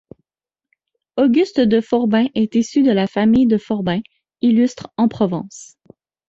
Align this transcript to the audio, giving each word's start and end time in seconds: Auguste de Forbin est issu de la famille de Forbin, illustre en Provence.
Auguste 1.15 1.59
de 1.59 1.79
Forbin 1.79 2.25
est 2.33 2.55
issu 2.55 2.81
de 2.81 2.89
la 2.89 3.05
famille 3.05 3.45
de 3.45 3.59
Forbin, 3.59 4.01
illustre 4.41 4.89
en 4.97 5.07
Provence. 5.07 5.75